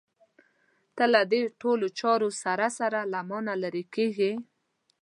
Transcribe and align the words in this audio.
ته 0.95 1.03
له 1.13 1.21
دې 1.31 1.41
ټولو 1.61 1.85
چارو 1.99 2.29
سره 2.43 2.65
سره 2.79 2.99
له 3.13 3.19
مانه 3.29 3.53
لرې 3.63 3.83
کېږې. 3.95 4.31